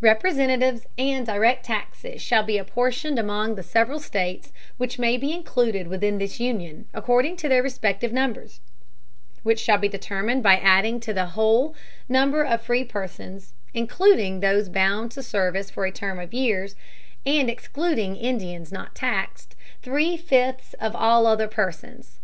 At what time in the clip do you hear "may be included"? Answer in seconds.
4.96-5.88